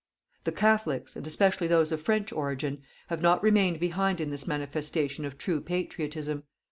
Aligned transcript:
"The 0.45 0.51
Catholics, 0.51 1.15
and 1.15 1.27
especially 1.27 1.67
those 1.67 1.91
of 1.91 2.01
French 2.01 2.31
origin, 2.33 2.81
have 3.09 3.21
not 3.21 3.43
remained 3.43 3.79
behind 3.79 4.19
in 4.19 4.31
this 4.31 4.47
manifestation 4.47 5.25
of 5.25 5.37
true 5.37 5.61
patriotism. 5.61 6.41